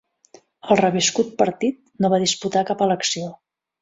[0.69, 3.29] La reviscut partit no va disputar cap elecció.